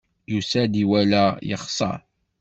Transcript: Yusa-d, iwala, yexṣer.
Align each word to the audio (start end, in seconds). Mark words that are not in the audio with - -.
Yusa-d, 0.31 0.73
iwala, 0.83 1.23
yexṣer. 1.49 1.99